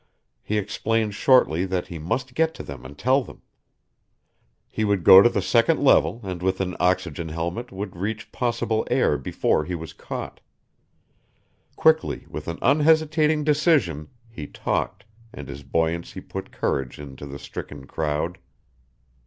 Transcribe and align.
He 0.41 0.57
explained 0.57 1.13
shortly 1.13 1.63
that 1.65 1.89
he 1.89 1.99
must 1.99 2.33
get 2.33 2.55
to 2.55 2.63
them 2.63 2.83
and 2.85 2.97
tell 2.97 3.21
them. 3.23 3.43
He 4.67 4.83
would 4.83 5.03
go 5.03 5.21
to 5.21 5.29
the 5.29 5.43
second 5.43 5.79
level 5.79 6.21
and 6.23 6.41
with 6.41 6.59
an 6.59 6.75
oxygen 6.79 7.29
helmet 7.29 7.71
would 7.71 7.95
reach 7.95 8.31
possible 8.31 8.83
air 8.89 9.15
before 9.15 9.63
he 9.63 9.75
was 9.75 9.93
caught. 9.93 10.39
Quickly, 11.75 12.25
with 12.29 12.47
an 12.47 12.57
unhesitating 12.63 13.43
decision, 13.43 14.07
he 14.27 14.47
talked, 14.47 15.05
and 15.31 15.47
his 15.47 15.61
buoyancy 15.61 16.19
put 16.19 16.51
courage 16.51 16.97
in 16.97 17.15
to 17.17 17.27
the 17.27 17.37
stricken 17.37 17.85
crowd. 17.85 18.39